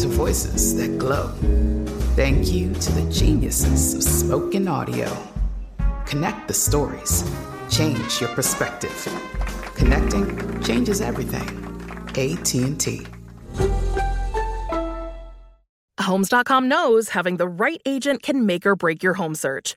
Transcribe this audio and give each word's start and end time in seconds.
to 0.00 0.08
voices 0.08 0.74
that 0.76 0.98
glow. 0.98 1.28
Thank 2.16 2.50
you 2.50 2.72
to 2.72 2.92
the 2.92 3.10
geniuses 3.12 3.94
of 3.94 4.02
spoken 4.02 4.66
audio. 4.66 5.14
Connect 6.06 6.48
the 6.48 6.54
stories. 6.54 7.22
Change 7.70 8.20
your 8.20 8.30
perspective. 8.30 8.96
Connecting 9.74 10.62
changes 10.62 11.02
everything. 11.02 11.48
AT&T. 12.16 13.06
Homes.com 16.00 16.66
knows 16.66 17.10
having 17.10 17.36
the 17.36 17.48
right 17.48 17.80
agent 17.84 18.22
can 18.22 18.46
make 18.46 18.64
or 18.64 18.74
break 18.74 19.02
your 19.02 19.14
home 19.14 19.34
search. 19.34 19.76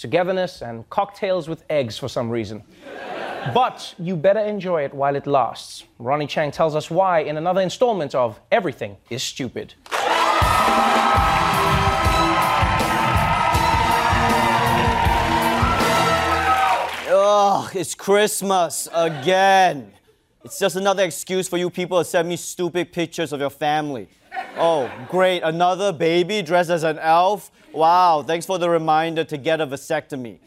togetherness, 0.00 0.62
and 0.62 0.88
cocktails 0.88 1.48
with 1.48 1.64
eggs 1.68 1.98
for 1.98 2.08
some 2.08 2.30
reason. 2.30 2.62
But 3.54 3.94
you 3.98 4.16
better 4.16 4.40
enjoy 4.40 4.84
it 4.84 4.94
while 4.94 5.16
it 5.16 5.26
lasts. 5.26 5.84
Ronny 5.98 6.26
Chieng 6.26 6.52
tells 6.52 6.74
us 6.74 6.90
why 6.90 7.20
in 7.20 7.36
another 7.36 7.60
installment 7.60 8.14
of 8.14 8.40
Everything 8.50 8.96
is 9.10 9.22
Stupid. 9.22 9.74
Ugh, 17.12 17.76
it's 17.76 17.94
Christmas 17.94 18.88
again. 18.94 19.92
It's 20.44 20.58
just 20.58 20.76
another 20.76 21.04
excuse 21.04 21.48
for 21.48 21.58
you 21.58 21.68
people 21.68 21.98
to 21.98 22.04
send 22.04 22.28
me 22.28 22.36
stupid 22.36 22.92
pictures 22.92 23.32
of 23.32 23.40
your 23.40 23.50
family. 23.50 24.08
Oh, 24.56 24.90
great, 25.08 25.42
another 25.42 25.92
baby 25.92 26.42
dressed 26.42 26.70
as 26.70 26.82
an 26.82 26.98
elf? 26.98 27.50
Wow, 27.72 28.22
thanks 28.26 28.46
for 28.46 28.58
the 28.58 28.68
reminder 28.68 29.24
to 29.24 29.36
get 29.38 29.60
a 29.60 29.66
vasectomy. 29.66 30.38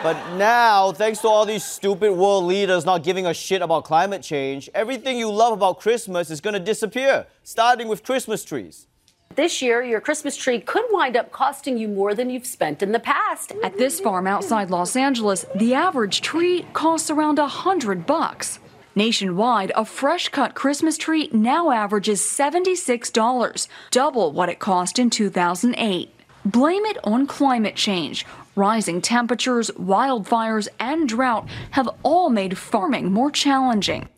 But 0.00 0.36
now, 0.36 0.92
thanks 0.92 1.18
to 1.20 1.28
all 1.28 1.44
these 1.44 1.64
stupid 1.64 2.12
world 2.12 2.44
leaders 2.44 2.84
not 2.84 3.02
giving 3.02 3.26
a 3.26 3.34
shit 3.34 3.62
about 3.62 3.84
climate 3.84 4.22
change, 4.22 4.70
everything 4.72 5.18
you 5.18 5.28
love 5.28 5.52
about 5.52 5.80
Christmas 5.80 6.30
is 6.30 6.40
gonna 6.40 6.60
disappear, 6.60 7.26
starting 7.42 7.88
with 7.88 8.04
Christmas 8.04 8.44
trees. 8.44 8.86
This 9.34 9.60
year, 9.60 9.82
your 9.82 10.00
Christmas 10.00 10.36
tree 10.36 10.60
could 10.60 10.84
wind 10.90 11.16
up 11.16 11.32
costing 11.32 11.78
you 11.78 11.88
more 11.88 12.14
than 12.14 12.30
you've 12.30 12.46
spent 12.46 12.82
in 12.82 12.92
the 12.92 13.00
past. 13.00 13.52
At 13.64 13.76
this 13.76 13.98
farm 13.98 14.26
outside 14.26 14.70
Los 14.70 14.94
Angeles, 14.94 15.46
the 15.54 15.74
average 15.74 16.20
tree 16.20 16.64
costs 16.72 17.10
around 17.10 17.38
a 17.38 17.48
hundred 17.48 18.06
bucks. 18.06 18.60
Nationwide, 18.98 19.70
a 19.76 19.84
fresh 19.84 20.28
cut 20.28 20.56
Christmas 20.56 20.98
tree 20.98 21.28
now 21.32 21.70
averages 21.70 22.20
$76, 22.20 23.68
double 23.92 24.32
what 24.32 24.48
it 24.48 24.58
cost 24.58 24.98
in 24.98 25.08
2008. 25.08 26.10
Blame 26.44 26.84
it 26.84 26.98
on 27.04 27.28
climate 27.28 27.76
change. 27.76 28.26
Rising 28.56 29.00
temperatures, 29.00 29.70
wildfires, 29.78 30.66
and 30.80 31.08
drought 31.08 31.48
have 31.70 31.88
all 32.02 32.28
made 32.28 32.58
farming 32.58 33.12
more 33.12 33.30
challenging. 33.30 34.08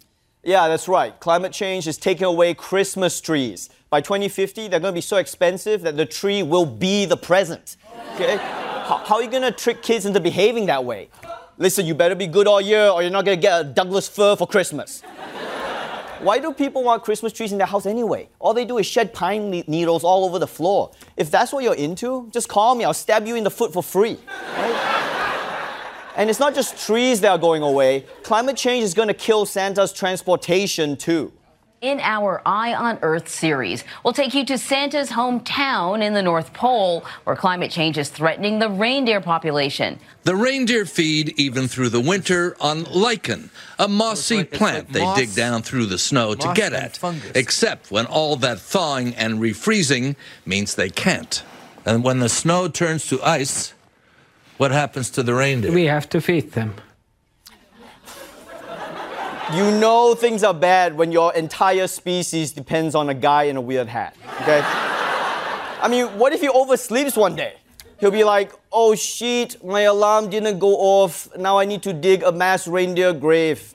Yeah, 0.43 0.67
that's 0.69 0.89
right. 0.89 1.13
Climate 1.21 1.53
change 1.53 1.87
is 1.87 1.99
taking 1.99 2.25
away 2.25 2.55
Christmas 2.55 3.21
trees. 3.21 3.69
By 3.91 4.01
2050, 4.01 4.69
they're 4.69 4.81
going 4.81 4.95
to 4.95 4.97
be 4.97 5.03
so 5.03 5.19
expensive 5.19 5.83
that 5.83 5.99
the 5.99 6.07
tree 6.07 6.43
will 6.43 6.65
be 6.65 7.05
the 7.05 7.19
present. 7.19 7.77
Okay? 8.15 8.39
how, 8.91 8.97
how 8.97 9.17
are 9.17 9.23
you 9.23 9.31
going 9.31 9.43
to 9.43 9.53
trick 9.53 9.83
kids 9.83 10.07
into 10.07 10.21
behaving 10.21 10.67
that 10.67 10.85
way? 10.85 11.11
Listen, 11.61 11.85
you 11.85 11.95
better 11.95 12.15
be 12.15 12.27
good 12.27 12.47
all 12.47 12.63
year 12.63 12.89
or 12.89 13.03
you're 13.03 13.11
not 13.11 13.27
to 13.27 13.37
get 13.37 13.61
a 13.61 13.65
Douglas 13.65 14.09
fir 14.09 14.35
for 14.35 14.47
Christmas. 14.47 15.03
Why 16.21 16.39
do 16.39 16.55
people 16.55 16.83
want 16.83 17.03
Christmas 17.03 17.35
trees 17.35 17.53
in 17.53 17.59
their 17.59 17.67
house 17.67 17.85
anyway? 17.85 18.31
All 18.39 18.55
they 18.55 18.65
do 18.65 18.79
is 18.79 18.87
shed 18.87 19.13
pine 19.13 19.51
ne- 19.51 19.65
needles 19.67 20.03
all 20.03 20.25
over 20.25 20.39
the 20.39 20.47
floor. 20.47 20.91
If 21.19 21.31
that's 21.31 21.53
what 21.53 21.63
you're 21.63 21.75
into, 21.75 22.31
just 22.33 22.49
call 22.49 22.75
me. 22.75 22.85
I'll 22.85 22.95
stab 22.95 23.27
you 23.27 23.37
in 23.37 23.45
the 23.45 23.51
foot 23.51 23.75
for 23.75 23.83
free. 23.83 24.17
Right? 24.57 26.13
and 26.17 26.31
it's 26.31 26.41
not 26.41 26.55
just 26.55 26.83
trees 26.87 27.21
that 27.21 27.31
are 27.31 27.39
going 27.39 27.63
away. 27.63 28.07
Climate 28.23 28.57
change 28.57 28.83
is 28.83 28.95
to 28.95 29.13
kill 29.13 29.45
Santa's 29.45 29.93
transportation 29.93 30.97
too. 30.97 31.31
In 31.81 31.99
our 32.01 32.43
Eye 32.45 32.75
on 32.75 32.99
Earth 33.01 33.27
series, 33.31 33.85
we'll 34.05 34.13
take 34.13 34.35
you 34.35 34.45
to 34.45 34.59
Santa's 34.59 35.09
hometown 35.09 36.03
in 36.03 36.13
the 36.13 36.21
North 36.21 36.53
Pole, 36.53 37.07
where 37.25 37.35
climate 37.35 37.71
change 37.71 37.97
is 37.97 38.11
threatening 38.11 38.59
the 38.59 38.69
reindeer 38.69 39.23
population. 39.23 39.99
The 40.25 40.37
reindeer 40.37 40.85
feed 40.85 41.33
even 41.39 41.69
through 41.69 41.89
the 41.89 42.01
winter 42.01 42.55
on 42.61 42.85
lichen, 42.85 43.49
a 43.79 43.89
mossy 43.89 44.37
like- 44.37 44.51
plant 44.51 44.77
like 44.89 44.93
they 44.93 45.01
moss- 45.01 45.19
dig 45.21 45.35
down 45.35 45.63
through 45.63 45.87
the 45.87 45.97
snow 45.97 46.35
to 46.35 46.53
get 46.55 46.75
at. 46.75 46.99
fungus. 46.99 47.33
Except 47.35 47.91
when 47.91 48.05
all 48.05 48.37
that 48.37 48.59
thawing 48.61 49.15
and 49.15 49.41
refreezing 49.41 50.17
means 50.45 50.75
they 50.75 50.91
can't. 50.91 51.43
And 51.87 52.05
when 52.05 52.19
the 52.19 52.29
snow 52.29 52.69
turns 52.69 53.07
to 53.07 53.23
ice, 53.23 53.73
what 54.59 54.71
happens 54.71 55.09
to 55.13 55.23
the 55.23 55.33
reindeer? 55.33 55.73
We 55.73 55.87
have 55.87 56.11
to 56.11 56.21
feed 56.21 56.53
them. 56.53 56.75
You 59.55 59.69
know 59.73 60.15
things 60.15 60.45
are 60.45 60.55
bad 60.55 60.97
when 60.97 61.11
your 61.11 61.35
entire 61.35 61.89
species 61.89 62.53
depends 62.53 62.95
on 62.95 63.09
a 63.09 63.15
guy 63.15 63.45
in 63.45 63.57
a 63.57 63.61
weird 63.61 63.89
hat, 63.89 64.15
okay? 64.43 64.61
I 64.63 65.89
mean, 65.91 66.07
what 66.19 66.33
if 66.33 66.41
he 66.41 66.47
oversleeps 66.47 67.17
one 67.17 67.35
day? 67.35 67.55
He'll 67.99 68.13
be 68.13 68.23
like, 68.23 68.53
oh 68.71 68.95
shit, 68.95 69.63
my 69.65 69.81
alarm 69.81 70.31
didn't 70.31 70.61
go 70.61 70.77
off. 70.77 71.29
Now 71.37 71.59
I 71.59 71.65
need 71.65 71.83
to 71.83 71.93
dig 71.93 72.23
a 72.23 72.31
mass 72.31 72.69
reindeer 72.69 73.13
grave. 73.13 73.75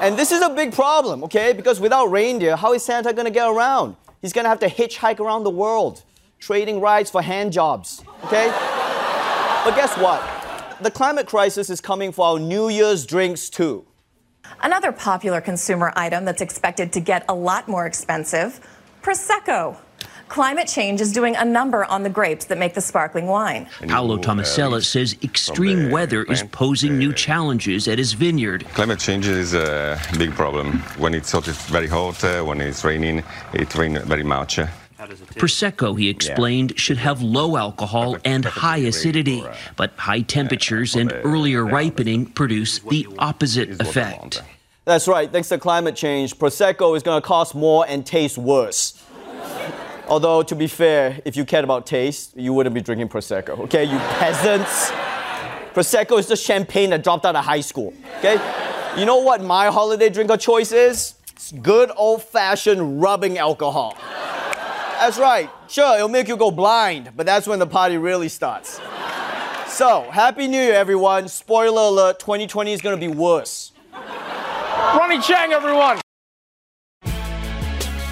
And 0.00 0.18
this 0.18 0.32
is 0.32 0.42
a 0.42 0.50
big 0.50 0.72
problem, 0.72 1.22
okay? 1.24 1.52
Because 1.52 1.78
without 1.78 2.06
reindeer, 2.06 2.56
how 2.56 2.72
is 2.72 2.82
Santa 2.82 3.12
gonna 3.12 3.30
get 3.30 3.48
around? 3.48 3.94
He's 4.20 4.32
gonna 4.32 4.48
have 4.48 4.58
to 4.60 4.68
hitchhike 4.68 5.20
around 5.20 5.44
the 5.44 5.50
world, 5.50 6.02
trading 6.40 6.80
rides 6.80 7.08
for 7.08 7.22
hand 7.22 7.52
jobs, 7.52 8.02
okay? 8.24 8.48
but 9.64 9.76
guess 9.76 9.96
what? 9.98 10.20
The 10.82 10.90
climate 10.90 11.26
crisis 11.28 11.70
is 11.70 11.80
coming 11.80 12.10
for 12.10 12.26
our 12.26 12.38
New 12.40 12.68
Year's 12.68 13.06
drinks 13.06 13.48
too. 13.48 13.86
Another 14.62 14.92
popular 14.92 15.40
consumer 15.40 15.92
item 15.96 16.24
that's 16.24 16.42
expected 16.42 16.92
to 16.92 17.00
get 17.00 17.24
a 17.28 17.34
lot 17.34 17.66
more 17.68 17.86
expensive 17.86 18.60
Prosecco. 19.02 19.76
Climate 20.28 20.68
change 20.68 21.00
is 21.00 21.10
doing 21.10 21.34
a 21.34 21.44
number 21.44 21.84
on 21.86 22.04
the 22.04 22.10
grapes 22.10 22.44
that 22.44 22.58
make 22.58 22.74
the 22.74 22.80
sparkling 22.80 23.26
wine. 23.26 23.66
Paolo 23.88 24.16
Tomasella 24.16 24.84
says 24.84 25.16
extreme 25.22 25.90
weather 25.90 26.22
is 26.24 26.44
posing 26.52 26.98
new 26.98 27.12
challenges 27.12 27.88
at 27.88 27.98
his 27.98 28.12
vineyard. 28.12 28.64
Climate 28.74 29.00
change 29.00 29.26
is 29.26 29.54
a 29.54 30.00
big 30.18 30.30
problem. 30.32 30.78
When 30.98 31.14
it's 31.14 31.32
hot, 31.32 31.48
it's 31.48 31.68
very 31.68 31.88
hot. 31.88 32.22
Uh, 32.22 32.44
when 32.44 32.60
it's 32.60 32.84
raining, 32.84 33.24
it 33.54 33.74
rains 33.74 33.98
very 34.02 34.22
much. 34.22 34.60
Prosecco, 35.10 35.98
he 35.98 36.08
explained, 36.08 36.78
should 36.78 36.98
have 36.98 37.22
low 37.22 37.56
alcohol 37.56 38.16
and 38.24 38.44
high 38.44 38.78
acidity, 38.78 39.42
uh, 39.42 39.54
but 39.76 39.92
high 39.96 40.20
temperatures 40.20 40.94
and 40.94 41.12
earlier 41.24 41.64
ripening 41.64 42.26
produce 42.26 42.78
the 42.80 43.06
opposite 43.18 43.80
effect. 43.80 44.42
That's 44.84 45.06
right. 45.06 45.30
Thanks 45.30 45.48
to 45.50 45.58
climate 45.58 45.94
change, 45.94 46.36
Prosecco 46.38 46.96
is 46.96 47.02
going 47.02 47.20
to 47.20 47.26
cost 47.26 47.54
more 47.54 47.84
and 47.86 48.04
taste 48.04 48.38
worse. 48.38 49.02
Although, 50.08 50.42
to 50.42 50.56
be 50.56 50.66
fair, 50.66 51.20
if 51.24 51.36
you 51.36 51.44
cared 51.44 51.64
about 51.64 51.86
taste, 51.86 52.36
you 52.36 52.52
wouldn't 52.52 52.74
be 52.74 52.80
drinking 52.80 53.08
Prosecco, 53.08 53.60
okay? 53.60 53.84
You 53.84 53.98
peasants. 54.18 54.90
Prosecco 55.74 56.18
is 56.18 56.26
just 56.26 56.44
champagne 56.44 56.90
that 56.90 57.04
dropped 57.04 57.24
out 57.24 57.36
of 57.36 57.44
high 57.44 57.60
school, 57.60 57.94
okay? 58.18 58.40
You 58.98 59.04
know 59.06 59.18
what 59.18 59.40
my 59.42 59.66
holiday 59.66 60.08
drink 60.08 60.30
of 60.30 60.40
choice 60.40 60.72
is? 60.72 61.14
It's 61.30 61.52
good 61.52 61.92
old 61.96 62.22
fashioned 62.24 63.00
rubbing 63.00 63.38
alcohol. 63.38 63.96
That's 65.00 65.18
right. 65.18 65.48
Sure, 65.66 65.96
it'll 65.96 66.08
make 66.08 66.28
you 66.28 66.36
go 66.36 66.50
blind, 66.50 67.12
but 67.16 67.24
that's 67.24 67.46
when 67.46 67.58
the 67.58 67.66
party 67.66 67.96
really 67.96 68.28
starts. 68.28 68.78
So, 69.66 70.02
Happy 70.10 70.46
New 70.46 70.60
Year, 70.60 70.74
everyone. 70.74 71.26
Spoiler 71.28 71.82
alert 71.82 72.18
2020 72.18 72.70
is 72.70 72.82
going 72.82 73.00
to 73.00 73.00
be 73.00 73.12
worse. 73.12 73.72
Ronny 73.94 75.16
Chieng, 75.16 75.52
everyone! 75.52 76.00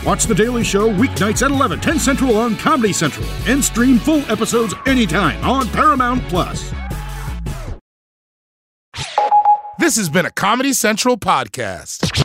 Watch 0.06 0.24
The 0.24 0.34
Daily 0.34 0.64
Show 0.64 0.90
weeknights 0.90 1.44
at 1.44 1.50
11, 1.50 1.80
10 1.80 1.98
Central 1.98 2.38
on 2.38 2.56
Comedy 2.56 2.94
Central, 2.94 3.26
and 3.46 3.62
stream 3.62 3.98
full 3.98 4.20
episodes 4.30 4.72
anytime 4.86 5.44
on 5.44 5.68
Paramount 5.68 6.22
Plus. 6.28 6.72
This 9.78 9.96
has 9.96 10.08
been 10.08 10.24
a 10.24 10.30
Comedy 10.30 10.72
Central 10.72 11.18
podcast. 11.18 12.24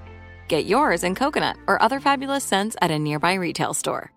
Get 0.51 0.65
yours 0.65 1.05
in 1.05 1.15
coconut 1.15 1.55
or 1.65 1.81
other 1.81 2.01
fabulous 2.01 2.43
scents 2.43 2.75
at 2.81 2.91
a 2.91 2.99
nearby 2.99 3.35
retail 3.35 3.73
store. 3.73 4.11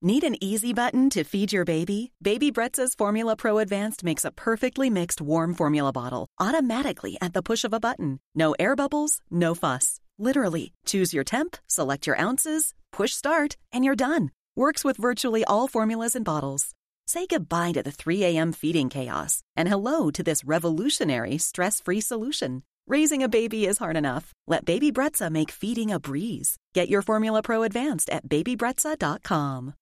Need 0.00 0.24
an 0.24 0.42
easy 0.42 0.72
button 0.72 1.10
to 1.10 1.24
feed 1.24 1.52
your 1.52 1.66
baby? 1.66 2.10
Baby 2.22 2.50
Brezza's 2.50 2.94
Formula 2.94 3.36
Pro 3.36 3.58
Advanced 3.58 4.02
makes 4.02 4.24
a 4.24 4.30
perfectly 4.30 4.88
mixed 4.88 5.20
warm 5.20 5.52
formula 5.52 5.92
bottle 5.92 6.26
automatically 6.40 7.18
at 7.20 7.34
the 7.34 7.42
push 7.42 7.64
of 7.64 7.74
a 7.74 7.80
button. 7.80 8.18
No 8.34 8.54
air 8.58 8.74
bubbles, 8.74 9.20
no 9.30 9.54
fuss. 9.54 10.00
Literally, 10.18 10.72
choose 10.86 11.12
your 11.12 11.24
temp, 11.24 11.58
select 11.66 12.06
your 12.06 12.18
ounces, 12.18 12.72
push 12.92 13.12
start, 13.12 13.58
and 13.74 13.84
you're 13.84 13.94
done. 14.08 14.30
Works 14.56 14.84
with 14.86 14.96
virtually 14.96 15.44
all 15.44 15.68
formulas 15.68 16.16
and 16.16 16.24
bottles. 16.24 16.74
Say 17.08 17.26
goodbye 17.26 17.72
to 17.72 17.82
the 17.82 17.90
3 17.90 18.22
a.m. 18.24 18.52
feeding 18.52 18.90
chaos 18.90 19.40
and 19.56 19.66
hello 19.66 20.10
to 20.10 20.22
this 20.22 20.44
revolutionary 20.44 21.38
stress 21.38 21.80
free 21.80 22.02
solution. 22.02 22.64
Raising 22.86 23.22
a 23.22 23.30
baby 23.30 23.66
is 23.66 23.78
hard 23.78 23.96
enough. 23.96 24.34
Let 24.46 24.66
Baby 24.66 24.92
Brezza 24.92 25.30
make 25.30 25.50
feeding 25.50 25.90
a 25.90 25.98
breeze. 25.98 26.56
Get 26.74 26.90
your 26.90 27.00
Formula 27.00 27.40
Pro 27.40 27.62
Advanced 27.62 28.10
at 28.10 28.28
babybrezza.com. 28.28 29.72